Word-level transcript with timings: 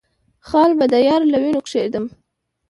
خال 0.47 0.71
به 0.79 0.85
د 0.93 0.95
يار 1.07 1.21
له 1.31 1.37
وينو 1.43 1.61
کېږدم 1.69 2.05